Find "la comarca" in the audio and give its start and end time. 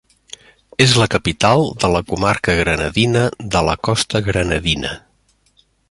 1.97-2.57